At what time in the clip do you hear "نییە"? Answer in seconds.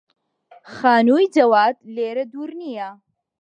2.61-2.89